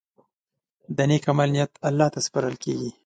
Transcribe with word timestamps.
د 0.97 0.97
نیک 1.09 1.23
عمل 1.31 1.49
نیت 1.55 1.71
الله 1.87 2.07
ته 2.13 2.19
سپارل 2.25 2.55
کېږي. 2.63 2.89